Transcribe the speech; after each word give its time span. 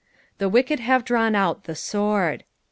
The 0.39 0.49
Kicked 0.49 0.79
nave 0.81 1.03
drawn 1.05 1.35
out 1.35 1.65
the 1.65 1.73
turord." 1.73 2.41